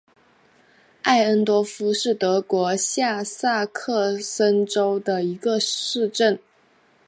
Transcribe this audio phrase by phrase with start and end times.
[1.03, 6.39] 艾恩多夫是德国下萨克森州的一个市镇。